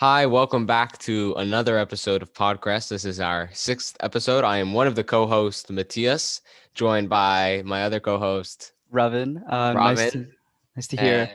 [0.00, 2.88] Hi, welcome back to another episode of Podcrest.
[2.88, 4.44] This is our sixth episode.
[4.44, 6.40] I am one of the co-hosts, Matthias,
[6.74, 9.38] joined by my other co-host, Robin.
[9.50, 9.96] Uh, Robin.
[9.96, 10.26] Nice to,
[10.76, 11.30] nice to hear.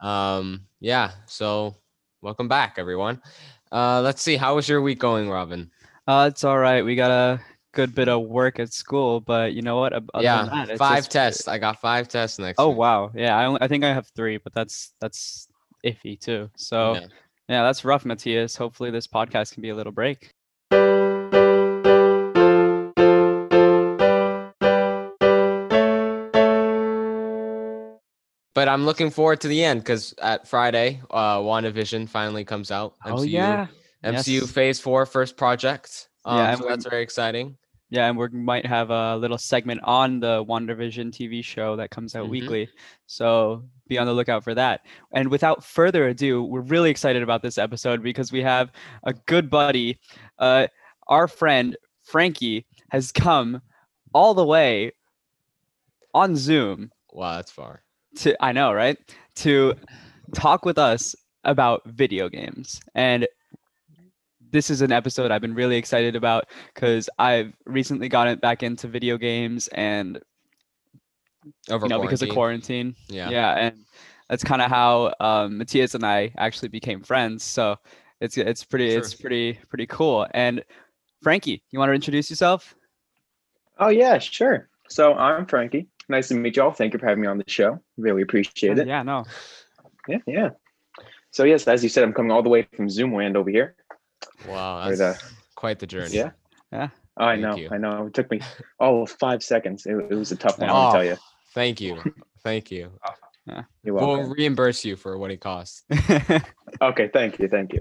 [0.00, 1.76] And, um, yeah, so
[2.20, 3.22] welcome back, everyone.
[3.70, 5.70] Uh, let's see, how was your week going, Robin?
[6.08, 6.84] Uh, it's all right.
[6.84, 7.40] We got a
[7.72, 9.92] good bit of work at school, but you know what?
[9.92, 11.46] Other than yeah, that, it's five just- tests.
[11.46, 12.58] I got five tests next.
[12.58, 12.78] Oh week.
[12.78, 13.36] wow, yeah.
[13.36, 15.46] I only, I think I have three, but that's that's
[15.86, 16.50] iffy too.
[16.56, 17.06] So Yeah.
[17.48, 18.56] Yeah, that's rough, Matthias.
[18.56, 20.34] Hopefully this podcast can be a little break.
[28.54, 32.94] But I'm looking forward to the end because at Friday, uh, WandaVision finally comes out.
[33.04, 33.68] Oh yeah,
[34.04, 34.50] MCU Yes.
[34.50, 36.08] Phase Four first project.
[36.24, 37.56] Um, Yeah, so that's very exciting.
[37.90, 42.14] Yeah, and we might have a little segment on the WandaVision TV show that comes
[42.14, 42.30] out Mhm.
[42.30, 42.68] weekly.
[43.06, 44.84] So be on the lookout for that.
[45.12, 48.70] And without further ado, we're really excited about this episode because we have
[49.04, 49.98] a good buddy.
[50.38, 50.66] Uh,
[51.06, 53.62] our friend Frankie has come
[54.12, 54.92] all the way
[56.14, 57.82] on Zoom Wow, that's far.
[58.16, 58.98] to I know, right?
[59.36, 59.74] To
[60.34, 61.14] talk with us
[61.44, 62.80] about video games.
[62.94, 63.26] And
[64.50, 68.88] this is an episode I've been really excited about because I've recently gotten back into
[68.88, 70.20] video games and
[71.70, 72.94] Over you know because of quarantine.
[73.08, 73.30] Yeah.
[73.30, 73.54] Yeah.
[73.54, 73.84] and
[74.28, 77.42] that's kind of how um, Matthias and I actually became friends.
[77.42, 77.76] So
[78.20, 78.98] it's it's pretty True.
[78.98, 80.26] it's pretty pretty cool.
[80.32, 80.64] And
[81.22, 82.74] Frankie, you want to introduce yourself?
[83.78, 84.68] Oh yeah, sure.
[84.88, 85.88] So I'm Frankie.
[86.08, 86.72] Nice to meet y'all.
[86.72, 87.80] Thank you for having me on the show.
[87.96, 88.86] Really appreciate it.
[88.86, 89.24] Yeah, no.
[90.06, 90.50] Yeah, yeah.
[91.30, 93.76] So yes, as you said, I'm coming all the way from Zoomland over here.
[94.46, 95.22] Wow, that's the-
[95.54, 96.14] quite the journey.
[96.14, 96.30] Yeah.
[96.72, 96.88] Yeah.
[97.18, 97.68] Oh, I know, you.
[97.72, 98.06] I know.
[98.06, 98.40] It took me
[98.78, 99.86] all of seconds.
[99.86, 100.74] It, it was a tough one, Yeah.
[100.74, 101.16] I'll Oh, tell you.
[101.54, 102.00] Thank you.
[102.44, 102.92] Thank you.
[103.82, 105.82] You're We'll reimburse you for what it costs.
[106.82, 107.80] okay, thank you, thank you.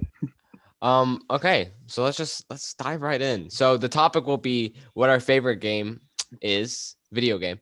[0.81, 3.49] Um, okay, so let's just let's dive right in.
[3.49, 6.01] So the topic will be what our favorite game
[6.41, 7.59] is, video game.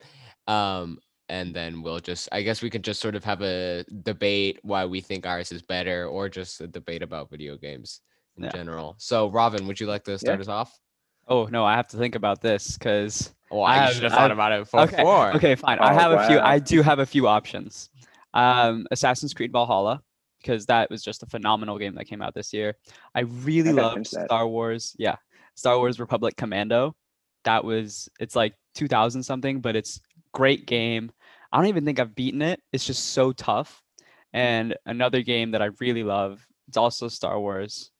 [0.47, 0.99] Um,
[1.29, 4.85] and then we'll just I guess we could just sort of have a debate why
[4.85, 8.01] we think ours is better, or just a debate about video games
[8.37, 8.49] in Yeah.
[8.51, 8.95] general.
[8.97, 10.77] So Robin, would you like to start us off?
[11.27, 14.21] oh no, I have to think about this because Oh, I I, should have thought
[14.29, 14.81] have- about it before.
[14.81, 15.01] okay,
[15.37, 15.79] Okay, fine.
[15.79, 16.39] I Oh, have a few.
[16.39, 17.89] I do have a few options.
[18.33, 20.01] Um, Assassin's Creed Valhalla,
[20.41, 22.75] because that was just a phenomenal game that came out this year.
[23.15, 24.07] I really I gotta love.
[24.07, 24.95] Star Wars.
[24.99, 25.15] Yeah,
[25.55, 26.95] Star Wars Republic Commando.
[27.43, 28.09] That was.
[28.19, 30.01] It's like 2000 something, but it's
[30.33, 31.11] great game.
[31.51, 32.61] I don't even think I've beaten it.
[32.73, 33.81] It's just so tough.
[34.33, 36.45] And another game that I really love.
[36.67, 37.91] It's also Star Wars,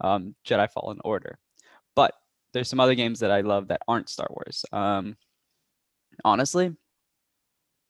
[0.00, 1.38] um, Jedi Fallen Order.
[1.94, 2.14] But
[2.52, 4.64] there's some other games that I love that aren't Star Wars.
[4.72, 5.16] Um,
[6.24, 6.74] honestly,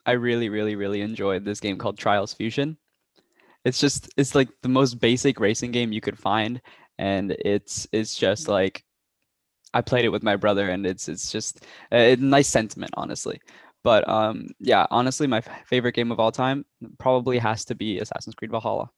[0.07, 2.77] I really, really, really enjoyed this game called Trials Fusion.
[3.65, 6.61] It's just it's like the most basic racing game you could find,
[6.99, 8.85] and it's it's just like
[9.75, 13.41] I played it with my brother, and it's it's just a, a nice sentiment, honestly.
[13.85, 16.65] But um, yeah, honestly, my f- favorite game of all time
[16.99, 18.91] probably has to be Assassin's Creed Valhalla.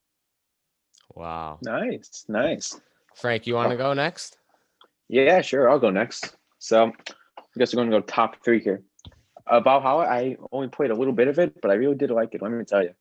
[1.15, 1.59] Wow.
[1.63, 2.81] Nice, nice.
[3.15, 4.39] Frank, you want to go next?
[5.09, 5.69] Yeah, sure.
[5.71, 6.37] I'll go next.
[6.59, 6.93] So
[7.39, 8.83] I guess we're going to go top three here.
[9.47, 12.35] Uh, Valhalla, I only played a little bit of it, but I really did like
[12.35, 12.43] it.
[12.43, 12.95] Let me tell you,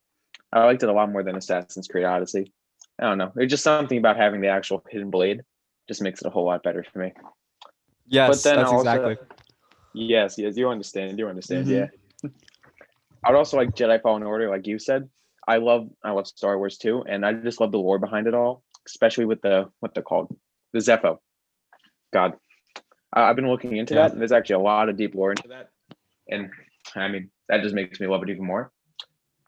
[0.52, 2.52] I liked it a lot more than Assassin's Creed Odyssey.
[2.98, 3.32] I don't know.
[3.36, 5.44] It's just something about having the actual hidden blade
[5.88, 7.14] just makes it a whole lot better for me.
[8.08, 9.18] Yes, then that's also- exactly.
[9.94, 11.18] Yes, yes, you understand.
[11.18, 11.68] You understand.
[11.68, 11.90] Mhm.
[12.24, 12.30] Yeah.
[13.24, 15.10] I'd also like Jedi Fallen Order, like you said.
[15.48, 18.34] I love I love Star Wars too, and I just love the lore behind it
[18.36, 20.36] all, especially with the what they're called,
[20.74, 21.18] the Zeffo.
[22.14, 22.34] God,
[23.14, 24.04] I, I've been looking into Yeah.
[24.04, 25.70] that, and there's actually a lot of deep lore into that,
[26.28, 26.50] and
[26.96, 28.72] I mean that just makes me love it even more.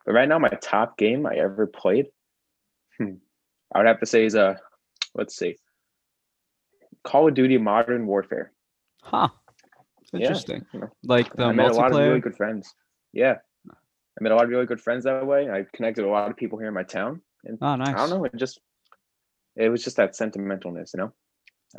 [0.06, 2.08] But right now, my top game I ever played,
[2.97, 3.14] hmm,
[3.74, 4.59] I would have to say is a,
[5.14, 5.58] let's see,
[7.03, 8.52] Call of Duty Modern Warfare.
[9.03, 9.30] Huh.
[10.14, 10.66] Interesting.
[10.74, 10.90] know.
[11.03, 12.08] Like the I made a lot of multiplayer.
[12.08, 12.74] really good friends.
[13.14, 13.36] Yeah.
[13.70, 15.50] I made a lot of really good friends that way.
[15.50, 17.22] I connected a lot of people here in my town.
[17.46, 17.90] And Oh, nice.
[17.90, 18.59] I don't know, it just
[19.56, 21.14] it was just that sentimentalness, you know?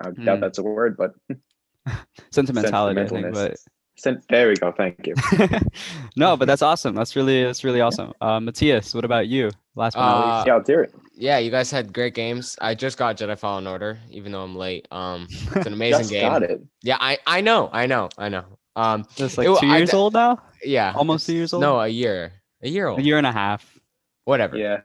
[0.00, 0.24] I Hmm.
[0.24, 1.12] doubt that's a word, but
[2.30, 3.56] Sentimentality, I think, but sentimentalness.
[3.98, 4.72] Sent, there we go.
[4.72, 5.14] Thank you.
[6.16, 6.94] no, but that's awesome.
[6.94, 8.12] That's really that's really awesome.
[8.22, 9.50] Uh, Matthias, what about you?
[9.76, 10.94] Last but not Uh, yeah, I'll do it.
[11.14, 12.56] Yeah, you guys had great games.
[12.60, 14.88] I just got Jedi Fallen Order, even though I'm late.
[14.90, 16.22] Um, it's an amazing Just game.
[16.22, 16.62] got it.
[16.82, 18.44] Yeah, I I know, I know, I know.
[18.76, 20.42] Um, Just like it- two years d- old now?
[20.64, 21.60] yeah, Almost two years old?
[21.60, 22.32] No, a year,
[22.62, 22.98] a year old.
[22.98, 23.78] A year and a half.
[24.24, 24.56] Whatever.
[24.56, 24.80] Yeah.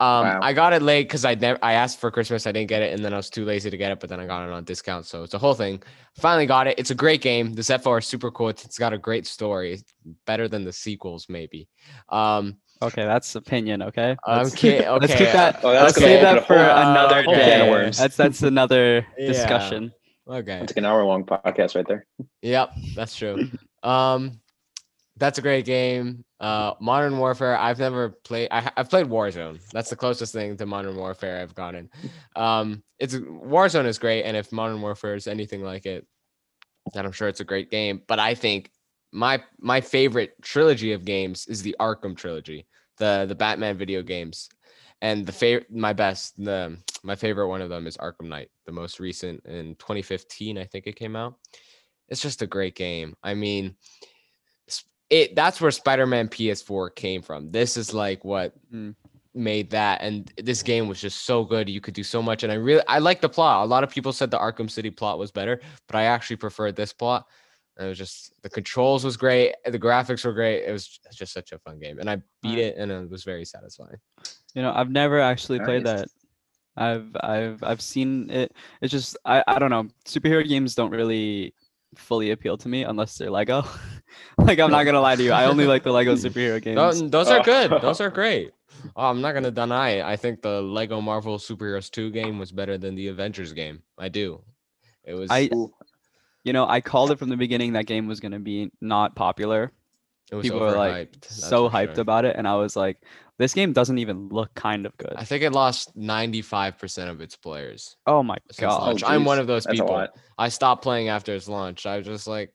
[0.00, 0.40] Um, Wow.
[0.42, 2.46] I got it late because I never I asked for Christmas.
[2.46, 3.98] I didn't get it, and then I was too lazy to get it.
[4.00, 5.82] But then I got it on discount, so it's a whole thing.
[6.16, 6.78] Finally got it.
[6.78, 7.52] It's a great game.
[7.54, 8.48] The Zephyr is super cool.
[8.50, 9.80] It's, it's got a great story,
[10.26, 11.68] better than the sequels maybe.
[12.08, 13.82] Um, Okay, that's opinion.
[13.82, 14.14] Okay.
[14.24, 14.86] I'm Let's- kidding.
[14.86, 15.00] Okay.
[15.00, 15.60] Let's keep that.
[15.64, 17.98] Oh, that's let's gonna save that for whole- another whole can of day.
[18.00, 19.26] That's that's another Yeah.
[19.26, 19.92] discussion.
[20.28, 20.60] Okay.
[20.60, 22.06] It's like an hour long podcast right there.
[22.42, 23.48] Yep, that's true.
[23.82, 24.38] Um,
[25.18, 26.24] that's a great game.
[26.40, 27.56] Uh, Modern Warfare.
[27.56, 28.48] I've never played.
[28.50, 29.60] I, I've played Warzone.
[29.72, 31.90] That's the closest thing to Modern Warfare I've gotten.
[32.36, 36.06] Um, it's Warzone is great, and if Modern Warfare is anything like it,
[36.94, 38.02] then I'm sure it's a great game.
[38.06, 38.70] But I think
[39.12, 42.66] my my favorite trilogy of games is the Arkham trilogy,
[42.98, 44.48] the the Batman video games,
[45.00, 48.72] and the favorite my best the my favorite one of them is Arkham Knight, the
[48.72, 51.34] most recent in 2015, I think it came out.
[52.08, 53.14] It's just a great game.
[53.22, 53.76] I mean,
[55.10, 57.50] it that's where Spider-Man PS4 came from.
[57.50, 58.94] This is like what Mm.
[59.34, 61.68] made that and this game was just so good.
[61.68, 63.64] You could do so much and I really I like the plot.
[63.64, 66.76] A lot of people said the Arkham City plot was better, but I actually preferred
[66.76, 67.26] this plot.
[67.76, 70.64] And it was just the controls was great, the graphics were great.
[70.64, 72.58] It was just such a fun game and I beat Alright.
[72.64, 73.96] it and it was very satisfying.
[74.54, 76.00] You know, I've never actually played Nice.
[76.00, 76.08] that.
[76.76, 78.52] I've I've I've seen it.
[78.82, 79.88] It's just I I don't know.
[80.04, 81.54] Superhero games don't really
[81.96, 83.64] fully appeal to me unless they're Lego.
[84.38, 85.32] like I'm not gonna lie to you.
[85.32, 86.76] I only like the Lego superhero games.
[86.76, 87.42] Those, those are Oh.
[87.42, 87.70] good.
[87.82, 88.52] Those are great.
[88.96, 90.04] Oh, I'm not gonna deny it.
[90.04, 93.82] I think the Lego Marvel Superheroes 2 game was better than the Avengers game.
[93.98, 94.42] I do.
[95.04, 95.50] It was I
[96.44, 99.72] you know, I called it from the beginning that game was gonna be not popular.
[100.30, 102.02] it was People were like overhyped, so hyped sure.
[102.02, 102.98] about it, and I was like,
[103.38, 105.12] this game doesn't even look kind of good.
[105.16, 107.96] I think it lost 95% of its players.
[108.06, 108.80] Oh my god.
[108.80, 109.02] launch.
[109.04, 110.06] I'm one of those That's people.
[110.38, 111.86] I stopped playing after its launch.
[111.86, 112.52] I was just like,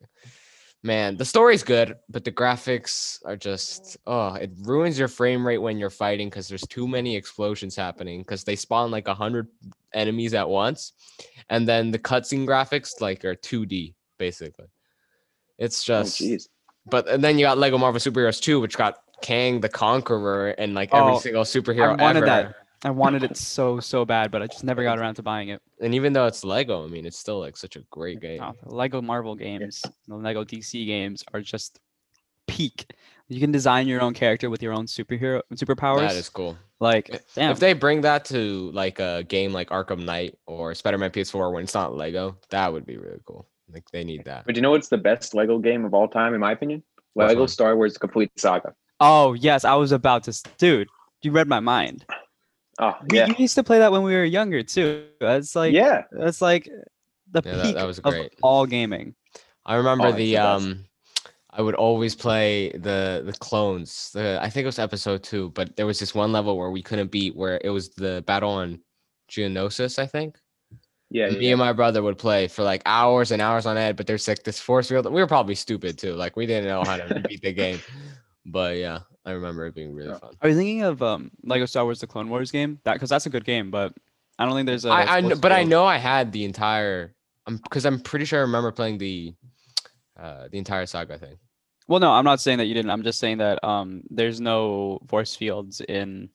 [0.83, 5.57] man, the story's good, but the graphics are just oh, it ruins your frame rate
[5.57, 9.47] when you're fighting because there's too many explosions happening because they spawn like a hundred
[9.93, 10.93] enemies at once,
[11.49, 14.67] and then the cutscene graphics like are 2D basically.
[15.57, 16.49] It's Oh, just, jeez.
[16.85, 20.73] but and then you got Lego Marvel Superheroes 2, which got Kang the Conqueror and
[20.73, 22.25] like every Oh, single superhero I wanted ever.
[22.25, 22.55] that.
[22.85, 25.61] I wanted it so so bad, but I just never got around to buying it.
[25.79, 28.39] And even though it's Lego, I mean, it's still like such a great game.
[28.39, 31.79] No, the Lego Marvel games, the Lego DC games are just
[32.47, 32.93] peak.
[33.29, 36.09] You can design your own character with your own superhero superpowers.
[36.09, 36.57] That is cool.
[36.81, 37.51] like If- damn.
[37.51, 41.63] If they bring that to like a game like Arkham Knight or Spider-Man PS4 when
[41.63, 43.47] it's not Lego, that would be really cool.
[43.71, 44.45] Like they need that.
[44.45, 46.83] But you know what's the best Lego game of all time, in my opinion?
[47.15, 47.45] Lego?
[47.45, 48.73] Star Wars: Complete Saga.
[48.99, 50.43] oh yes, I was about to.
[50.57, 50.89] Dude,
[51.21, 52.05] you read my mind.
[52.79, 55.05] Oh We yeah, you used to play that when we were younger too.
[55.19, 56.03] That's like yeah.
[56.11, 56.65] that's like
[57.31, 58.33] the Yeah, that- peak that was of great.
[58.41, 59.15] all gaming.
[59.65, 60.85] I remember Oh, the the um
[61.51, 64.09] I would always play the the clones.
[64.13, 66.81] The I think it was episode 2, but there was this one level where we
[66.81, 68.79] couldn't beat where it was the battle on
[69.31, 70.37] Geonosis, I think.
[71.11, 73.97] Yeah, yeah, me and my brother would play for like hours and hours on end,
[73.97, 75.05] but there's like this force field.
[75.05, 76.13] We were probably stupid too.
[76.13, 77.79] Like we didn't know how to beat the game.
[78.47, 80.17] But yeah, I remember it being really Yeah.
[80.19, 80.33] fun.
[80.41, 82.79] Are you thinking of um Lego Star Wars: The Clone Wars game?
[82.83, 83.93] That because that's a good game, but
[84.37, 84.89] I don't think there's a.
[84.89, 87.13] I, I kn- sports but I know I had the entire
[87.47, 89.33] I'm because I'm pretty sure I remember playing the
[90.17, 91.37] uh the entire saga thing.
[91.87, 92.91] Well, no, I'm not saying that you didn't.
[92.91, 96.29] I'm just saying that um there's no force fields in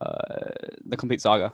[0.00, 0.50] uh
[0.86, 1.52] the complete saga.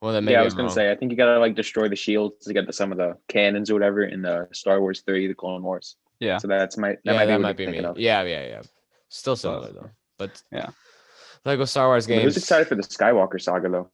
[0.00, 0.40] Well then maybe yeah.
[0.40, 0.74] I was I'm gonna wrong.
[0.74, 3.16] say, I think you gotta like destroy the shields to get the, some of the
[3.28, 5.96] cannons or whatever in the Star Wars Three: The Clone Wars.
[6.18, 6.38] Yeah.
[6.38, 7.78] So that's my that yeah, might be that what might be me.
[7.78, 7.98] of.
[7.98, 8.62] Yeah, yeah, yeah.
[9.10, 9.90] Still similar though.
[10.18, 10.70] But Yeah.
[11.44, 12.24] Lego Star Wars But games.
[12.24, 13.90] Who's excited for the Skywalker saga though?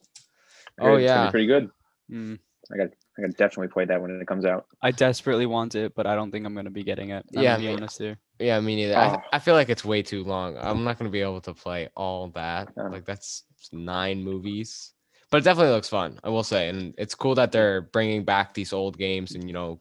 [0.81, 1.31] I Oh, it's yeah.
[1.31, 1.71] pretty good.
[2.11, 2.39] Mm,
[2.73, 4.67] I got I got definitely play that when it comes out.
[4.83, 7.25] I desperately want it, but I don't think I'm gonna be getting it.
[7.35, 8.19] I'm Yeah, be me- honest here.
[8.39, 8.97] Yeah, me neither.
[8.97, 9.23] I, Oh.
[9.33, 10.57] I feel like it's way too long.
[10.59, 12.73] I'm not gonna be able to play all that.
[12.77, 12.89] Yeah.
[12.89, 14.93] Like that's nine movies.
[15.31, 16.21] But it definitely looks fun.
[16.23, 19.53] I will say, and it's cool that they're bringing back these old games and you
[19.55, 19.81] know,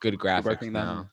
[0.00, 1.08] good graphics now.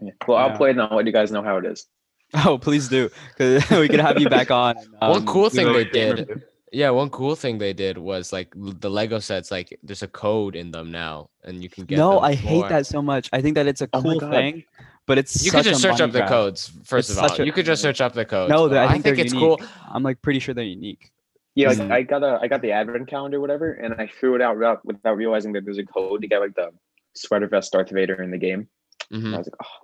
[0.00, 0.12] Yeah.
[0.28, 1.86] Well, I'll play it and I'll let you guys know how it is.
[2.46, 4.76] Oh, please do, because we could have you back on.
[4.78, 8.48] and, One um, cool thing they did- Yeah, one cool thing they did was like
[8.56, 9.50] the Lego sets.
[9.50, 11.98] Like, there's a code in them now, and you can get.
[11.98, 13.28] No, them I hate for- that so much.
[13.32, 14.30] I think that it's a Oh cool God.
[14.30, 14.64] thing,
[15.06, 16.72] but it's You could just search money up the codes.
[16.84, 18.48] First It's of all, a- you could just search up the codes.
[18.50, 19.58] No, but that- I think, it's unique.
[19.58, 19.68] cool.
[19.92, 21.10] I'm like pretty sure they're unique.
[21.54, 21.92] Yeah, like Mhm.
[21.92, 24.82] I got a I got the advent calendar, whatever, and I threw it out without,
[24.86, 26.70] without realizing that there's a code to get like the
[27.14, 28.68] sweater vest Darth Vader in the game.
[29.10, 29.34] And Mhm.
[29.34, 29.76] I was like, oh,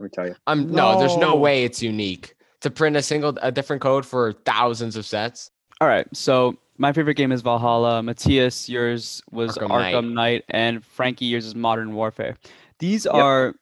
[0.00, 0.34] let me tell you.
[0.46, 1.36] I'm no, there's no No.
[1.36, 5.50] way it's unique to print a single a different code for thousands of sets.
[5.80, 8.02] All right, so my favorite game is Valhalla.
[8.02, 10.14] Matthias, yours was Arkham Arkham, Knight.
[10.14, 10.44] Knight.
[10.48, 12.36] and Frankie, yours is Modern Warfare.
[12.78, 13.14] These Yep.
[13.14, 13.54] are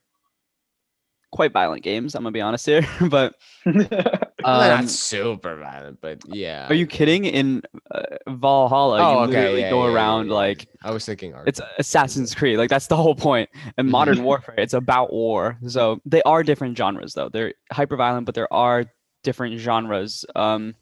[1.32, 2.14] quite violent games.
[2.14, 3.34] I'm gonna be honest here, but
[3.66, 6.68] Well, they're um, not super violent, but yeah.
[6.68, 7.24] are you kidding?
[7.24, 10.36] In uh, Valhalla, Oh, you okay, literally yeah, go yeah, yeah, around yeah, yeah.
[10.36, 11.48] like I was thinking Arkham.
[11.48, 12.58] it's Assassin's Creed.
[12.58, 13.50] Like that's the whole point.
[13.76, 15.58] And Modern Warfare, it's about war.
[15.66, 17.28] So they are different genres though.
[17.28, 18.84] They're hyper violent, but there are
[19.22, 20.24] different genres.
[20.36, 20.74] Um,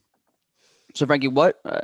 [0.94, 1.80] so Frankie, what uh,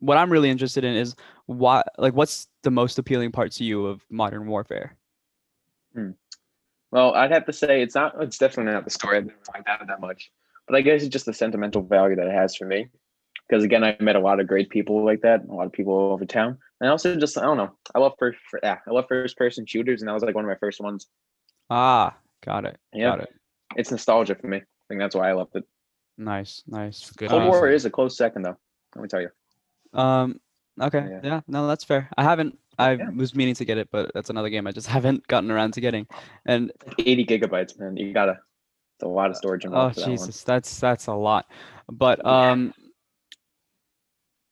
[0.00, 1.14] what I'm really interested in is
[1.46, 4.96] what like what's the most appealing part to you of Modern Warfare?
[6.90, 8.14] Well, I'd have to say it's not.
[8.20, 9.18] It's definitely not the story.
[9.18, 10.30] I didn't like that that much,
[10.66, 12.88] but I guess it's just the sentimental value that it has for me.
[13.48, 15.94] Because again, I met a lot of great people like that, a lot of people
[15.94, 17.70] over town, and also just I don't know.
[17.94, 20.48] I love first, yeah, I love first person shooters, and that was like one of
[20.48, 21.06] my first ones.
[21.70, 22.76] Ah, got it.
[22.92, 23.10] Yeah.
[23.10, 23.28] Got it.
[23.76, 24.58] It's nostalgia for me.
[24.58, 25.64] I think that's why I loved it.
[26.18, 27.10] Nice, nice.
[27.10, 28.56] Good Cold Um, War is a close second, though.
[28.94, 29.28] Let me tell you.
[29.92, 30.40] Um,
[30.80, 31.20] okay, Yeah.
[31.22, 31.40] yeah.
[31.46, 32.08] no, that's fair.
[32.16, 32.58] I haven't.
[32.78, 33.10] I Yeah.
[33.10, 35.80] was meaning to get it, but that's another game I just haven't gotten around to
[35.80, 36.06] getting.
[36.46, 37.96] And 80 gigabytes, man.
[37.96, 38.38] You gotta.
[38.96, 40.18] It's a lot of storage oh involved that one.
[40.18, 41.46] Jesus, that's that's a lot.
[41.90, 42.50] But Yeah.
[42.52, 42.72] um,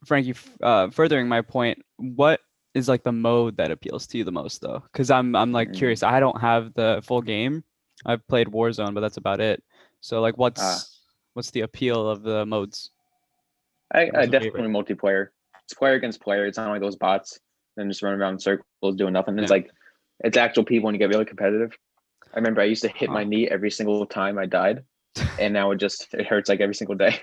[0.05, 2.41] Frankie, uh, furthering my point, what
[2.75, 4.83] is like the mode that appeals to you the most, though?
[4.93, 5.77] Because I'm I'm like Mm.
[5.79, 6.03] curious.
[6.03, 7.65] I don't have the full game.
[8.05, 9.63] I've played Warzone, but that's about it.
[10.01, 10.83] So like, what's Ah.
[11.33, 12.91] what's the appeal of the modes?
[13.95, 15.29] I, I definitely multiplayer.
[15.65, 16.45] It's player against player.
[16.45, 17.39] It's not like those bots
[17.79, 19.39] and just running around in circles doing nothing.
[19.39, 19.55] It's Yeah.
[19.57, 19.71] like
[20.21, 21.73] it's actual people and you get really competitive.
[22.35, 24.83] I remember I used to hit my knee every single time I died,
[25.39, 27.21] and now it just it hurts like every single day.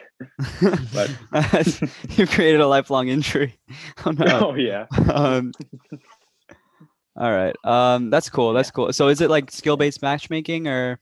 [0.93, 1.11] But-
[2.17, 3.59] you created a lifelong injury.
[4.05, 4.25] Oh no.
[4.49, 4.85] oh yeah.
[5.13, 5.51] um,
[7.15, 7.55] all right.
[7.65, 8.53] Um, that's cool.
[8.53, 8.93] That's cool.
[8.93, 10.99] So is it like skill-based matchmaking or?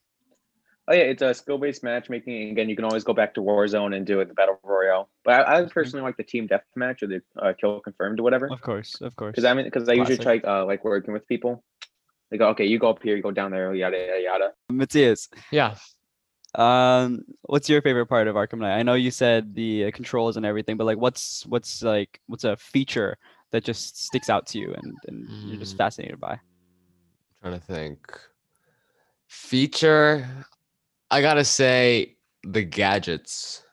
[0.88, 2.50] Oh yeah, it's a skill-based matchmaking.
[2.50, 5.08] Again, you can always go back to Warzone and do it the battle royale.
[5.24, 8.48] But I, I personally like the team deathmatch or the uh, kill confirmed or whatever.
[8.48, 9.34] Of course, of course.
[9.34, 11.64] Because I mean, because I usually try uh, like working with people.
[12.32, 14.52] They go, okay, you go up here, you go down there, yada yada yada.
[14.70, 15.76] Matthias, Yeah.
[16.56, 18.78] um, what's your favorite part of Arkham Knight?
[18.78, 22.44] I know you said the uh, controls and everything, but like, what's what's like what's
[22.44, 23.18] a feature
[23.52, 25.78] that just sticks out to you and and you're just Mm.
[25.78, 26.34] fascinated by?
[26.34, 26.40] I'm
[27.52, 28.00] trying to think.
[29.28, 30.28] Feature,
[31.12, 33.64] I gotta say the gadgets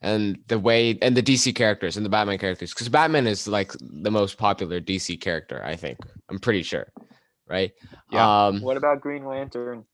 [0.00, 3.72] and the way and the DC characters and the Batman characters because Batman is like
[3.80, 5.62] the most popular DC character.
[5.64, 5.98] I think
[6.30, 6.90] I'm pretty sure,
[7.48, 7.72] right?
[8.10, 8.46] Yeah.
[8.46, 8.60] Um.
[8.60, 9.84] What about Green Lantern?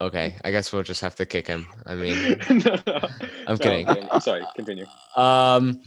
[0.00, 0.36] Okay.
[0.44, 1.66] I guess we'll just have to kick him.
[1.86, 2.40] I mean,
[3.48, 3.88] I'm kidding.
[3.88, 4.44] I'm sorry.
[4.54, 4.86] Continue.
[5.16, 5.82] um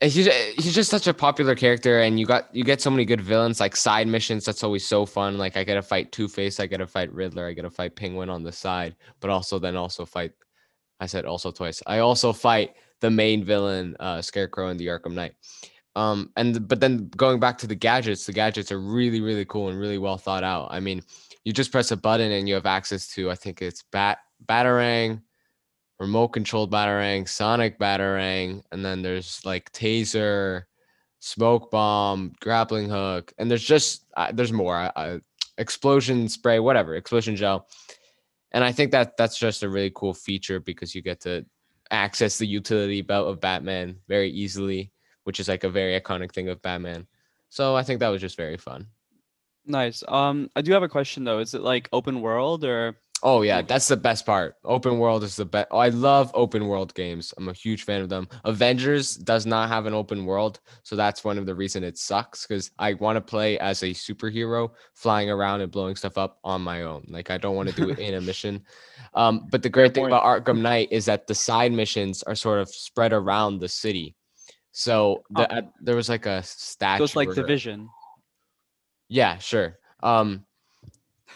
[0.00, 3.04] he's just, he's just such a popular character and you got you get so many
[3.04, 6.66] good villains like side missions that's always so fun like i gotta fight two-face i
[6.66, 10.32] gotta fight riddler i gotta fight penguin on the side but also then also fight
[11.00, 15.14] i said also twice i also fight the main villain uh scarecrow in the arkham
[15.14, 15.32] knight
[15.96, 19.68] um and but then going back to the gadgets the gadgets are really really cool
[19.68, 21.00] and really well thought out i mean
[21.44, 25.20] you just press a button and you have access to i think it's bat batarang
[25.98, 30.64] remote controlled batarang, sonic batarang, and then there's like taser,
[31.20, 35.18] smoke bomb, grappling hook, and there's just uh, there's more uh,
[35.58, 37.68] explosion spray, whatever, explosion gel.
[38.52, 41.44] And I think that that's just a really cool feature because you get to
[41.90, 44.92] access the utility belt of Batman very easily,
[45.24, 47.06] which is like a very iconic thing of Batman.
[47.48, 48.86] So I think that was just very fun.
[49.66, 50.02] Nice.
[50.08, 51.38] Um, I do have a question though.
[51.38, 52.96] Is it like open world or?
[53.22, 54.56] Oh yeah, that's the best part.
[54.64, 55.68] Open world is the best.
[55.70, 57.32] I love open world games.
[57.38, 58.28] I'm a huge fan of them.
[58.44, 62.46] Avengers does not have an open world, so that's one of the reason it sucks
[62.46, 66.60] because I want to play as a superhero, flying around and blowing stuff up on
[66.60, 67.06] my own.
[67.08, 68.62] Like I don't want to do it in a mission.
[69.14, 70.12] Um, but the great thing point.
[70.12, 74.16] about Arkham Knight is that the side missions are sort of spread around the city.
[74.76, 75.58] So the, Oh.
[75.58, 76.98] uh, there was like a statue.
[76.98, 77.88] So it's like or- division.
[79.08, 79.78] yeah, sure.
[80.02, 80.44] Um,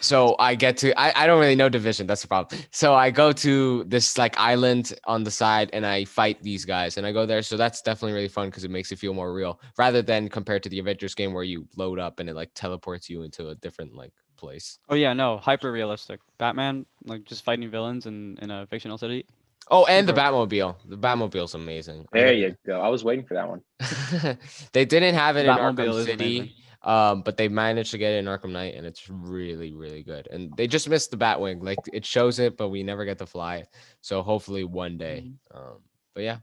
[0.00, 2.06] so I get to I, I don't really know division.
[2.08, 2.60] That's the problem.
[2.72, 6.98] So I go to this like island on the side and I fight these guys
[6.98, 7.42] and I go there.
[7.42, 10.62] So that's definitely really fun because it makes it feel more real rather than compared
[10.64, 13.54] to the Avengers game where you load up and it like teleports you into a
[13.56, 14.78] different like place.
[14.88, 16.20] Oh yeah, no, hyper realistic.
[16.38, 19.26] Batman like just fighting villains in in a fictional city.
[19.70, 20.76] Oh, and the Batmobile.
[20.86, 22.06] The Batmobile's amazing.
[22.12, 22.80] There you go.
[22.80, 24.38] I was waiting for that one.
[24.72, 26.54] they didn't have it in Batmobile Arkham City.
[26.82, 30.28] Um, but they managed to get it in Arkham Knight, and it's really, really good.
[30.30, 31.62] And they just missed the Batwing.
[31.62, 33.68] Like it shows it, but we never get to fly it.
[34.00, 35.32] So hopefully one day.
[35.52, 35.82] Um,
[36.14, 36.38] but yeah.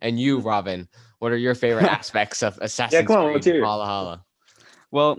[0.00, 0.86] And you, Robin,
[1.18, 3.60] what are your favorite aspects of Assassin's come on, Creed let's.
[3.60, 4.24] Valhalla?
[4.90, 5.18] Well,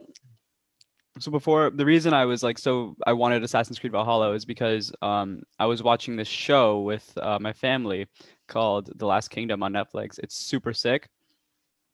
[1.19, 4.91] so before the reason I was like so I wanted Assassin's Creed Valhalla is because
[5.01, 8.07] um I was watching this show with uh, my family
[8.47, 10.19] called The Last Kingdom on Netflix.
[10.19, 11.09] It's super sick,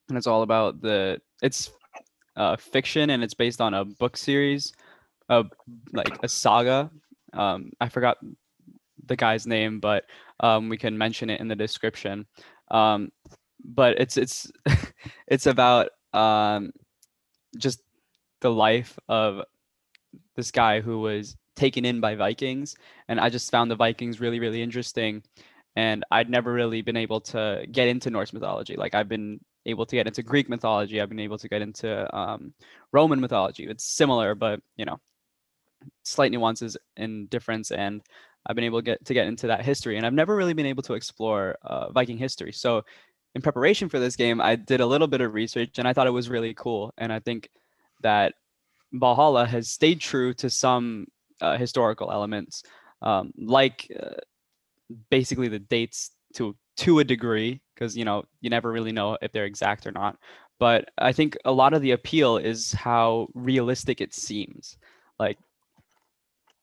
[0.10, 1.72] and it's all about the it's
[2.36, 4.74] uh, fiction and it's based on a book series,
[5.30, 5.50] of
[5.94, 6.92] like a saga.
[7.34, 8.18] Um, I forgot
[9.06, 10.06] the guy's name, but
[10.40, 12.26] um, we can mention it in the description.
[12.70, 13.12] Um,
[13.64, 14.52] but it's it's
[15.28, 16.72] it's about um,
[17.58, 17.82] just
[18.42, 19.44] the life of
[20.36, 22.76] this guy who was taken in by Vikings,
[23.08, 25.24] and I just found the Vikings really really interesting.
[25.78, 28.76] And I'd never really been able to get into Norse mythology.
[28.76, 31.00] Like I've been able to get into Greek mythology.
[31.00, 32.54] I've been able to get into um,
[32.92, 33.68] Roman mythology.
[33.68, 35.00] It's similar, but you know,
[36.04, 37.72] slight nuances and difference.
[37.72, 38.02] And
[38.46, 40.66] I've been able to get to get into that history, and I've never really been
[40.66, 42.52] able to explore uh, Viking history.
[42.52, 42.84] So,
[43.36, 46.08] in preparation for this game, I did a little bit of research, and I thought
[46.08, 46.94] it was really cool.
[46.98, 47.50] And I think
[48.02, 48.34] that
[48.94, 51.08] Valhalla has stayed true to some
[51.40, 52.64] uh, historical elements,
[53.02, 54.20] um, like uh,
[55.10, 59.32] basically the dates to to a degree, because you know you never really know if
[59.32, 60.18] they're exact or not.
[60.60, 64.78] But I think a lot of the appeal is how realistic it seems.
[65.18, 65.40] Like,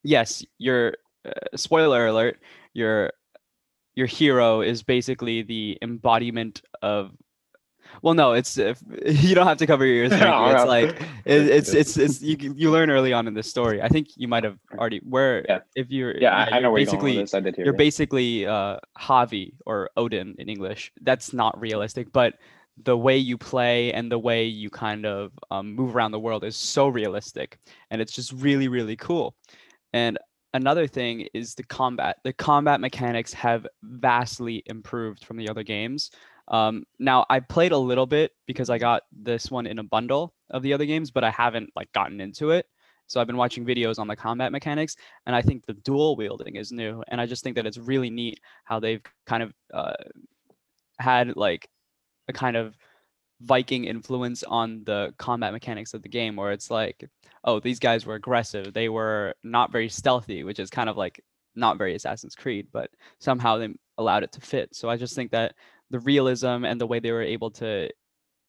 [0.05, 2.39] yes, your uh, spoiler alert,
[2.75, 3.11] your
[3.97, 7.11] your hero is basically the embodiment of
[8.03, 11.71] well no it's if, you don't have to cover your ears it's like it, it's
[11.71, 14.59] it's it's you, you learn early on in the story i think you might have
[14.79, 15.61] already where Yeah.
[15.75, 17.35] if you're Yeah, I, I know where basically you're going with this.
[17.35, 20.93] I did hear you're basically uh Havi or Odin in English.
[21.03, 22.35] That's not realistic, but
[22.85, 26.45] the way you play and the way you kind of um, move around the world
[26.45, 27.59] is so realistic,
[27.91, 29.35] and it's just really really cool.
[29.93, 30.19] And
[30.55, 32.17] another thing is the combat.
[32.25, 36.11] The combat mechanics have vastly improved from the other games.
[36.49, 40.35] Um, now I played a little bit because I got this one in a bundle
[40.51, 42.67] of the other games, but I haven't like gotten into it.
[43.07, 46.57] So I've been watching videos on the combat mechanics, and I think the dual wielding
[46.57, 49.95] is new, and I just think that it's really neat how they've kind of uh,
[50.99, 51.69] had like
[52.29, 52.77] a kind of
[53.41, 57.09] Viking influence on the combat mechanics of the game, where it's like,
[57.45, 61.23] oh, these guys were aggressive, they were not very stealthy, which is kind of like
[61.55, 62.91] not very Assassin's Creed, but
[63.21, 64.75] somehow they allowed it to fit.
[64.75, 65.55] So I just think that
[65.91, 67.89] the realism and the way they were able to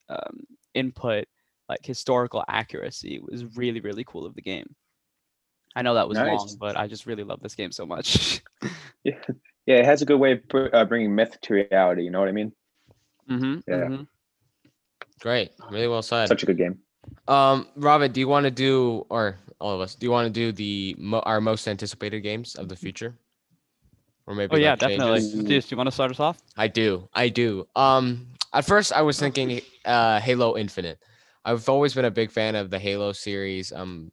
[0.10, 1.26] um, input
[1.68, 4.76] like historical accuracy was really really cool of the game.
[5.76, 8.42] I know that was long, but I just really love this game so much.
[9.06, 9.16] Yeah,
[9.66, 12.04] yeah, it has a good way of br- uh, bringing myth to reality.
[12.04, 12.52] You know what I mean?
[13.30, 14.02] mm-hmm, Yeah.
[15.22, 16.28] Great, really well said.
[16.28, 16.80] Such a good game.
[17.28, 20.34] Um, Robin, do you want to do, or all of us, do you want to
[20.34, 23.16] do the mo- our most anticipated games of the future,
[24.30, 24.56] or maybe?
[24.56, 25.22] Oh yeah, definitely.
[25.22, 25.66] changes.
[25.66, 26.38] Do you want to start us off?
[26.56, 27.10] I do.
[27.14, 27.68] I do.
[27.76, 31.00] Um, at first I was thinking uh Halo Infinite.
[31.44, 33.72] I've always been a big fan of the Halo series.
[33.72, 34.12] Um,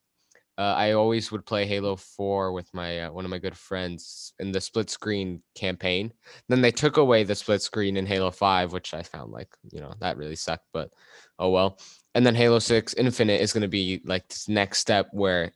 [0.59, 4.33] uh, I always would play Halo 4 with my uh, one of my good friends
[4.39, 6.15] in the split screen campaign.
[6.49, 9.81] Then they took away the split screen in Halo 5, which I found like, you
[9.81, 10.91] know, that really sucked, but
[11.39, 11.79] oh well.
[12.15, 15.53] And then Halo 6 Infinite is going to be like this next step where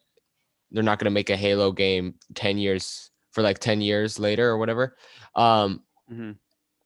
[0.70, 4.48] they're not going to make a Halo game 10 years for like 10 years later
[4.50, 4.96] or whatever.
[5.34, 6.32] Um, Mm-hmm.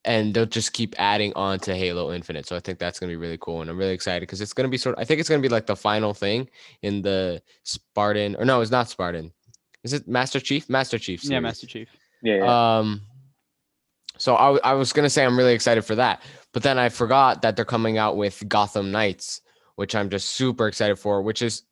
[0.04, 2.46] and they'll just keep adding on to Halo Infinite.
[2.46, 4.68] So I think that's gonna be really cool, and I'm really excited because it's gonna
[4.68, 4.96] be sort.
[4.96, 6.50] Of, I think it's gonna be like the final thing
[6.82, 9.32] in the Spartan, or no, it's not Spartan.
[9.82, 10.68] Is it Master Chief?
[10.68, 11.24] Master Chief.
[11.24, 11.40] Yeah.
[11.40, 11.88] Master Chief.
[12.22, 12.78] Yeah, yeah.
[12.78, 13.00] Um,
[14.18, 16.20] so I, w- I was gonna say I'm really excited for that,
[16.52, 19.40] but then I forgot that they're coming out with Gotham Knights,
[19.76, 21.22] which I'm just super excited for.
[21.22, 21.62] Which is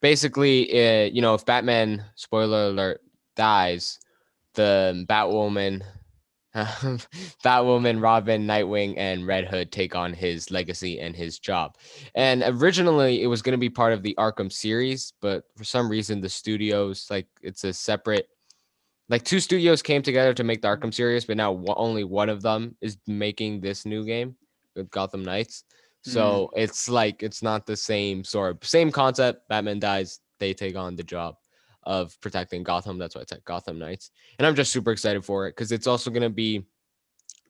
[0.00, 3.00] basically, uh, you know, if Batman, spoiler alert,
[3.36, 4.00] dies,
[4.54, 5.82] the Batwoman,
[6.54, 6.98] um,
[7.44, 11.76] Batwoman, Robin, Nightwing, and Red Hood take on his legacy and his job.
[12.14, 15.88] And originally, it was going to be part of the Arkham series, but for some
[15.88, 18.28] reason, the studios like it's a separate.
[19.08, 22.42] Like two studios came together to make the Arkham series, but now only one of
[22.42, 24.34] them is making this new game
[24.74, 25.62] with Gotham Knights.
[26.02, 26.60] So mm.
[26.60, 29.48] it's like it's not the same sort of same concept.
[29.48, 31.36] Batman dies, they take on the job
[31.86, 32.98] of protecting Gotham.
[32.98, 34.10] That's why it's at Gotham Knights.
[34.38, 36.66] And I'm just super excited for it because it's also gonna be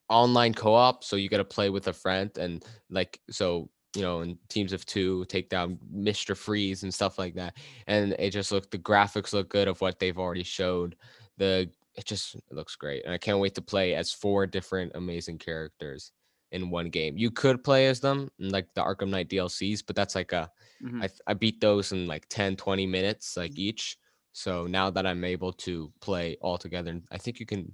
[0.09, 1.05] online co-op.
[1.05, 4.85] So you gotta play with a friend and like so you know in teams of
[4.87, 6.35] two take down Mr.
[6.35, 7.57] Freeze and stuff like that.
[7.87, 10.97] And it just look the graphics look good of what they've already showed.
[11.39, 13.05] The it just it looks great.
[13.05, 16.13] And I can't wait to play as four different amazing characters
[16.53, 17.17] in one game.
[17.19, 20.51] You could play as them in like the Arkham Knight DLCs, but that's like a
[20.83, 21.03] Mhm.
[21.03, 23.99] I, I beat those in like 10 20 minutes like each.
[24.37, 27.73] So now that I'm able to play all together, and I think you can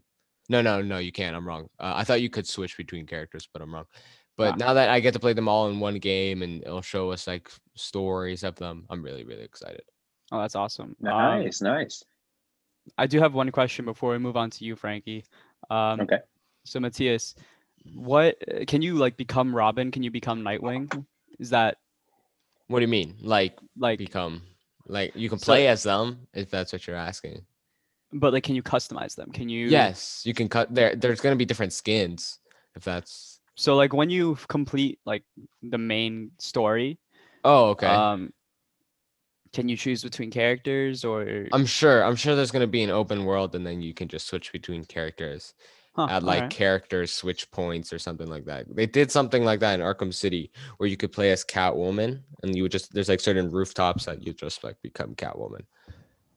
[0.49, 1.35] no no no you can't.
[1.35, 1.69] I'm wrong.
[1.81, 3.87] Uh, I thought you could switch between characters, but I'm wrong.
[4.37, 4.57] But Ah.
[4.57, 7.27] now that I get to play them all in one game and it'll show us
[7.27, 9.83] like stories of them, I'm really really excited.
[10.31, 10.95] Oh, that's awesome.
[11.03, 12.05] Um, nice, nice.
[12.97, 15.25] I do have one question before we move on to you, Frankie.
[15.69, 16.21] Um, Okay.
[16.65, 17.35] So Matthias,
[17.97, 19.91] what uh, can you like become Robin?
[19.91, 21.05] Can you become Nightwing?
[21.41, 21.79] Is that
[22.69, 23.17] What do you mean?
[23.21, 24.43] Like like, become
[24.87, 27.45] like you can So- play as them if that's what you're asking.
[28.13, 29.31] but like, can you customize them?
[29.33, 29.69] Can you?
[29.69, 30.95] Yes, you can cut there.
[30.95, 32.39] There's gonna be different skins
[32.77, 33.41] if that's.
[33.55, 35.25] So like, when you complete like
[35.63, 36.99] the main story,
[37.45, 37.87] Oh, okay.
[37.87, 38.33] um,
[39.53, 42.03] can you choose between characters or I'm sure.
[42.05, 44.85] I'm sure there's gonna be an open world, and then you can just switch between
[44.85, 45.55] characters.
[45.95, 46.51] Huh, Add like alright.
[46.51, 48.65] character switch points or something like that.
[48.75, 52.57] They did something like that in Arkham City, where you could play as Catwoman, and
[52.57, 55.65] you would just there's like certain rooftops that you just like become Catwoman.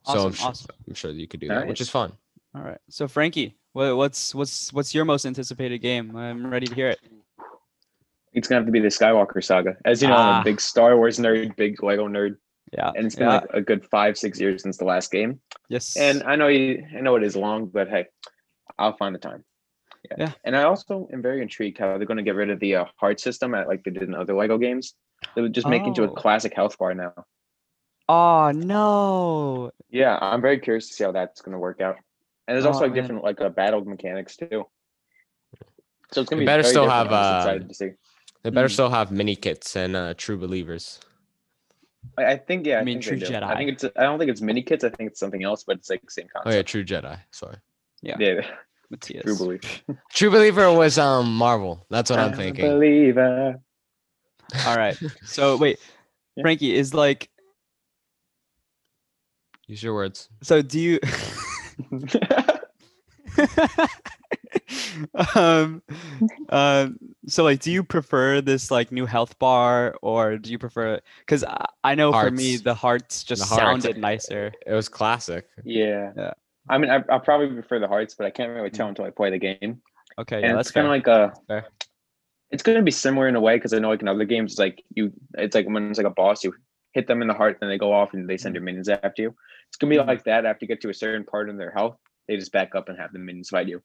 [0.03, 0.75] So I'm Awesome, sure, awesome.
[0.89, 2.11] I'm sure you could do that, which is fun.
[2.53, 2.77] All right.
[2.89, 6.15] So Frankie, what's what's what's your most anticipated game?
[6.17, 6.99] I'm ready to hear it.
[8.33, 9.77] It's gonna have to be the Skywalker saga.
[9.85, 10.41] As you know, I'm Ah.
[10.41, 12.35] a big Star Wars nerd, big Lego nerd,
[12.73, 12.91] Yeah.
[12.93, 13.35] and it's been yeah.
[13.37, 15.39] like a good five, six years since the last game.
[15.69, 15.95] yes.
[15.97, 18.05] And I know you, I know it is long, but hey,
[18.77, 19.43] I'll find the time.
[20.17, 20.31] Yeah.
[20.43, 22.85] And I also am very intrigued how they're going to get rid of the uh,
[22.97, 24.93] heart system at like they did in other Lego games.
[25.35, 26.13] They would just make it into a Oh.
[26.13, 27.13] classic health bar now.
[28.07, 29.71] oh no.
[29.89, 31.97] Yeah, I'm very curious to see how that's going to work out.
[32.47, 33.01] And there's also Oh, like man.
[33.03, 34.65] different like uh, battle mechanics too.
[36.11, 37.89] So it's gonna be better very still have, I'm uh, excited to see.
[38.43, 38.71] They better Mm.
[38.71, 40.99] still have mini kits and uh, true believers.
[42.19, 42.77] I, I think yeah.
[42.77, 43.41] I I, mean, think True Jedi.
[43.41, 43.83] I think it's.
[43.83, 44.83] I don't think it's mini kits.
[44.83, 46.53] I think it's something else, but it's like the same concept.
[46.53, 46.61] Oh yeah.
[46.61, 47.17] True Jedi.
[47.31, 47.55] Sorry,
[48.05, 48.15] Yeah.
[48.19, 48.41] yeah.
[48.89, 49.23] Matthias.
[49.23, 49.83] True belief.
[50.13, 51.85] True Believer was um Marvel.
[51.89, 52.65] That's what I'm a thinking.
[52.65, 53.59] Believer.
[54.65, 54.97] All right.
[55.25, 55.79] So wait,
[56.35, 56.43] Yeah.
[56.43, 57.29] Frankie is like.
[59.67, 60.29] Use your words.
[60.43, 60.99] So do you?
[65.35, 65.81] um,
[66.49, 70.99] um, so like, do you prefer this like new health bar, or do you prefer?
[71.19, 73.83] Because I, I know for me the hearts just hearts.
[73.83, 74.53] sounded nicer.
[74.65, 75.47] It was classic.
[75.63, 76.11] yeah.
[76.15, 76.33] Yeah.
[76.69, 79.09] I mean, I, I probably prefer the hearts, but I can't really tell until I
[79.11, 79.81] play the game.
[80.17, 81.33] Okay, and yeah, it's that's kind of like a.
[81.47, 81.65] Fair.
[82.51, 84.53] It's going to be similar in a way because I know like in other games,
[84.53, 85.11] it's like you.
[85.35, 86.53] It's like when it's like a boss, you
[86.93, 89.21] hit them in the heart, then they go off and they send your minions after
[89.23, 89.35] you.
[89.67, 90.07] It's gonna be Mhm.
[90.07, 91.97] like that after you get to a certain part in their health,
[92.27, 93.81] they just back up and have the minions fight you.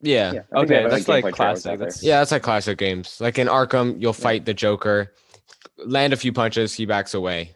[0.00, 0.28] Yeah.
[0.28, 2.78] I think they Okay, have, that's like gameplay trailers classic, that's- Yeah, that's like classic
[2.78, 3.20] games.
[3.20, 5.14] Like in Arkham, you'll fight the Joker,
[5.78, 7.54] land a few punches, he backs away.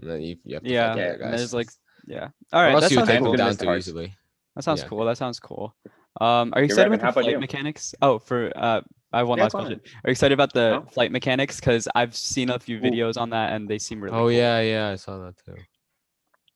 [0.00, 1.40] And then you, you have to yeah, fight Yeah, other and guys.
[1.40, 1.68] there's like,
[2.08, 2.28] yeah.
[2.52, 3.36] Or All right, else that you would sounds cool.
[3.36, 4.14] down too easily.
[4.56, 4.88] That sounds Yeah.
[4.88, 5.04] cool.
[5.04, 5.74] That sounds cool.
[6.20, 7.38] Um, are you Okay, excited Revan, about the flight you?
[7.40, 7.94] mechanics?
[8.02, 8.80] Oh, for uh,
[9.12, 9.74] I have one Yeah, last question.
[9.74, 9.86] ahead.
[10.04, 10.86] Are you excited about the No?
[10.92, 11.60] flight mechanics?
[11.60, 12.80] Because I've seen a few Ooh.
[12.80, 14.16] videos on that, and they seem really.
[14.16, 14.32] Oh cool.
[14.32, 15.54] yeah, yeah, I saw that too.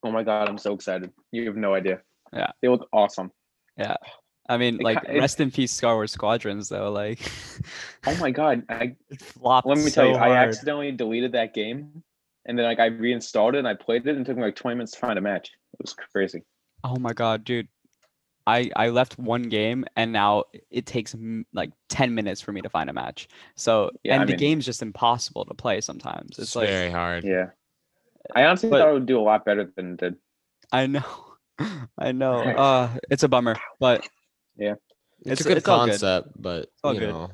[0.03, 1.13] Oh my god, I'm so excited!
[1.31, 2.01] You have no idea.
[2.33, 2.51] Yeah.
[2.61, 3.31] they look awesome.
[3.77, 3.97] Yeah.
[4.49, 6.91] I mean, It like, ki- it- rest in peace, Star Wars Squadrons, though.
[6.91, 7.21] Like,
[8.07, 9.69] Oh my god, I it flopped.
[9.69, 12.03] let me so tell you, I accidentally deleted that game,
[12.47, 14.57] and then like I reinstalled it and I played it, and it took me like
[14.57, 15.51] 20 minutes to find a match.
[15.75, 16.43] It was crazy.
[16.85, 17.69] Oh my god, dude.
[18.47, 22.61] I I left one game and now it takes m- like 10 minutes for me
[22.63, 23.29] to find a match.
[23.55, 26.31] So Yeah, and I the mean- game's just impossible to play sometimes.
[26.31, 27.23] It's, It's like very hard.
[27.23, 27.51] Yeah,
[28.35, 30.17] I honestly But- thought it would do a lot better than it did.
[30.73, 31.05] I know.
[31.99, 32.43] I know.
[32.59, 34.09] Uh it's a bummer, but
[34.59, 34.81] It's,
[35.25, 35.91] It's- a good it's all good.
[35.93, 37.09] concept, but you good.
[37.11, 37.31] know.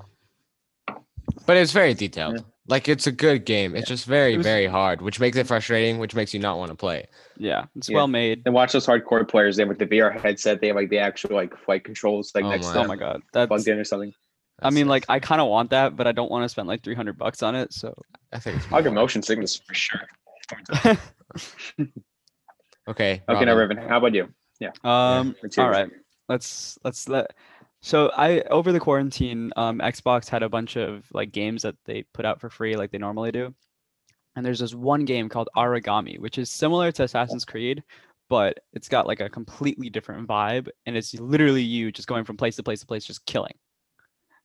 [1.46, 2.44] But it's very detailed.
[2.68, 3.74] Like it's a good game.
[3.74, 6.70] It's just very, was- very hard, which makes it frustrating, which makes you not want
[6.70, 7.07] to play.
[7.38, 7.96] yeah, it's Yeah.
[7.96, 8.42] well made.
[8.44, 9.57] And watch those hardcore players.
[9.57, 10.61] They have like the VR headset.
[10.61, 12.96] They have like the actual like flight controls like Oh next my- to Oh my
[12.96, 13.22] god.
[13.33, 14.12] That's plugged in or something.
[14.61, 16.83] I mean like I kind of want that, but I don't want to spend like
[16.83, 17.94] 300 bucks on it, so
[18.33, 20.00] I think it's I'll get motion sickness for sure.
[22.88, 23.20] Okay.
[23.28, 23.76] Okay, now Robin.
[23.76, 24.28] Riven, how about you?
[24.61, 24.70] Yeah.
[24.83, 25.76] Um let's all hear it.
[25.76, 25.90] right.
[26.28, 27.35] Let's let's let
[27.80, 32.04] so I over the quarantine, um, Xbox had a bunch of like games that they
[32.14, 33.54] put out for free like they normally do.
[34.36, 37.82] And there's this one game called Aragami, which is similar to Assassin's Creed,
[38.28, 40.68] but it's got like a completely different vibe.
[40.86, 43.54] And it's literally you just going from place to place to place, just killing.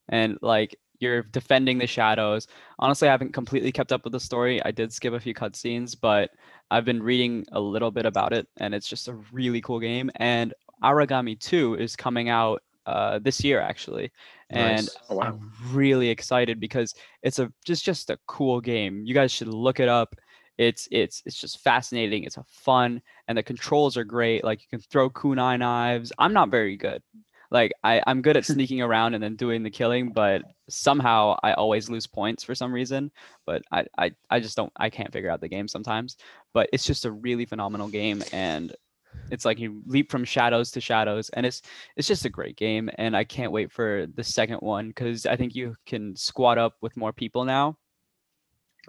[0.09, 2.47] And like you're defending the shadows.
[2.79, 4.63] Honestly, I haven't completely kept up with the story.
[4.63, 6.31] I did skip a few cutscenes, but
[6.71, 10.09] I've been reading a little bit about it, and it's just a really cool game.
[10.15, 14.11] And Aragami 2 is coming out uh, this year, actually.
[14.49, 14.97] And Nice.
[15.09, 15.23] Oh, wow.
[15.23, 19.03] I'm really excited because it's a just just a cool game.
[19.05, 20.15] You guys should look it up.
[20.57, 22.23] It's it's it's just fascinating.
[22.23, 24.43] It's a fun and the controls are great.
[24.43, 26.11] Like you can throw kunai knives.
[26.19, 27.01] I'm not very good.
[27.49, 31.53] Like I I'm good at sneaking around and then doing the killing, but somehow I
[31.53, 33.11] always lose points for some reason.
[33.45, 36.17] But I I I just don't I can't figure out the game sometimes.
[36.53, 38.75] But it's just a really phenomenal game and
[39.33, 41.61] it's like you leap from shadows to shadows and it's
[41.97, 45.35] it's just a great game and i can't wait for the second one because i
[45.35, 47.75] think you can squad up with more people now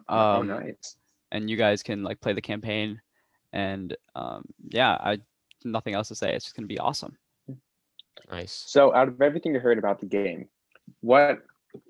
[0.09, 0.97] oh, um, nice.
[1.33, 3.01] and you guys can like play the campaign
[3.53, 5.19] and um yeah i
[5.65, 7.17] nothing else to say it's just gonna be awesome
[8.31, 8.65] Nice.
[8.67, 10.49] So, out of everything you heard about the game,
[11.01, 11.43] what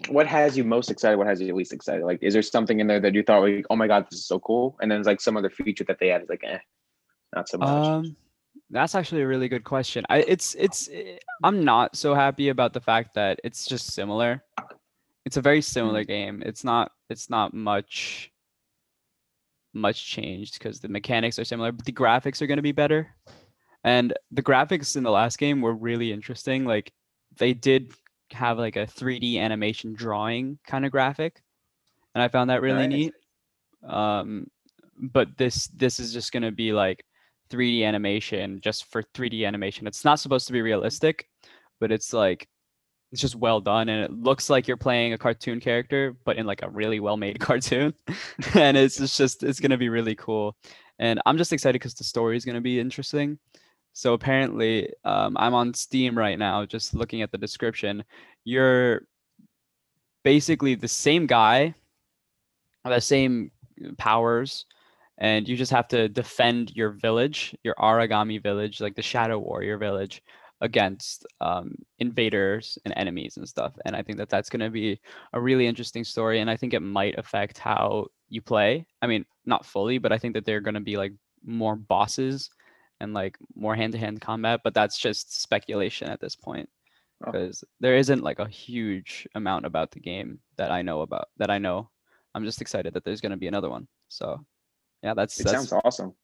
[0.08, 1.16] what has you most excited?
[1.16, 2.04] What has you least excited?
[2.04, 4.26] Like, is there something in there that you thought, like, oh my god, this is
[4.26, 4.76] so cool?
[4.80, 6.58] And then it's like some other feature that they added, like, eh,
[7.34, 7.68] not so much.
[7.68, 8.16] um
[8.74, 12.72] that's actually a really good question i it's it's eh, i'm not so happy about
[12.72, 14.42] the fact that it's just similar
[15.24, 18.30] it's a very similar game it's not it's not much
[19.74, 23.08] much changed because the mechanics are similar, but the graphics are going to be better.
[23.82, 26.64] And the graphics in the last game were really interesting.
[26.64, 26.92] Like
[27.37, 27.92] they did
[28.30, 31.42] have like a 3D animation drawing kind of graphic,
[32.14, 32.96] and I found that really Nice.
[32.96, 33.12] neat.
[33.87, 34.46] Um,
[34.96, 37.04] but this this is just going to be like
[37.50, 39.87] 3D animation just for 3D animation.
[39.87, 41.28] It's not supposed to be realistic,
[41.80, 42.48] but it's like
[43.12, 46.46] it's just well done and it looks like you're playing a cartoon character but in
[46.46, 47.94] like a really well made cartoon.
[48.54, 50.57] And it's it's just it's going to be really cool.
[50.98, 53.38] And i'm just excited because the story is going to be interesting.
[53.92, 58.04] So apparently um, i'm on steam right now just looking at the description.
[58.44, 59.02] You're
[60.24, 61.74] basically the same guy
[62.85, 63.50] the same
[63.98, 64.66] powers
[65.18, 69.79] and you just have to defend your village your aragami village like the shadow warrior
[69.79, 70.22] village
[70.61, 73.74] against um, invaders and enemies and stuff.
[73.85, 74.98] And I think that that's going to be
[75.35, 76.40] a really interesting story.
[76.40, 78.87] And I think it might affect how you play.
[79.03, 81.12] I mean, not fully, but I think that they're going to be like
[81.44, 82.48] more bosses
[83.00, 84.61] and like more hand to hand combat.
[84.64, 86.68] But that's just speculation at this point
[87.24, 87.31] Oh.
[87.31, 91.50] because there isn't like a huge amount about the game that I know about that
[91.50, 91.90] I know.
[92.35, 93.87] I'm just excited that there's going to be another one.
[94.09, 94.44] So
[95.04, 96.14] yeah, that's, It that's sounds awesome.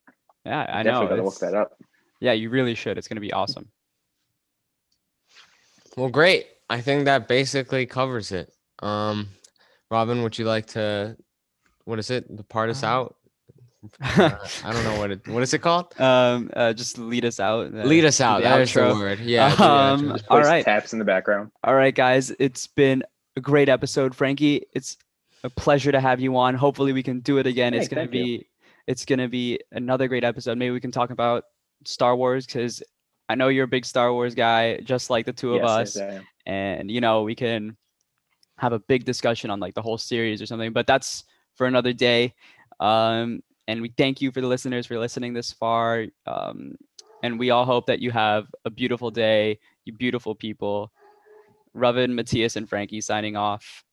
[0.45, 0.91] yeah, I know.
[0.91, 1.09] Definitely know.
[1.11, 1.79] gotta look that up.
[2.21, 2.99] Yeah, you really should.
[2.99, 3.69] It's going to be awesome.
[5.97, 6.47] Well, great.
[6.69, 8.53] I think that basically covers it.
[8.81, 9.29] Um,
[9.91, 11.17] Robin, would you like to?
[11.85, 12.25] What is it?
[12.37, 13.17] The part us Uh, out?
[14.03, 14.31] Uh,
[14.65, 15.27] I don't know what it.
[15.27, 15.99] What is it called?
[16.01, 18.43] um uh, just lead us out uh, Lead us out.
[18.43, 19.21] the There's the word.
[19.21, 19.55] Yeah.
[19.57, 20.23] the Um, outro.
[20.29, 21.51] all Voice right Taps in the background.
[21.65, 23.03] all right guys it's been
[23.37, 24.99] a great episode frankie it's
[25.45, 28.19] a pleasure to have you on hopefully we can do it again it's gonna be
[28.19, 28.45] you.
[28.87, 30.59] It's gonna be another great episode.
[30.59, 31.45] Maybe we can talk about
[31.87, 32.83] star wars because
[33.31, 35.97] i know you're a big star wars guy just like the two of Yes, us.
[35.97, 37.75] yes, and you know we can
[38.59, 41.95] have a big discussion on like the whole series or something but that's for another
[41.95, 42.35] day.
[42.81, 46.07] Um and we thank you for the listeners for listening this far.
[46.27, 46.75] Um
[47.23, 50.93] and we all hope that you have a beautiful day you beautiful people.
[51.73, 53.85] Ravin, Matthias, and Frankie signing off.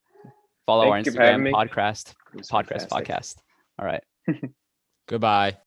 [0.66, 2.14] Follow our Thank having Instagram podcast,
[2.50, 3.36] podcast, podcast.
[3.78, 4.02] All right.
[5.08, 5.58] Goodbye.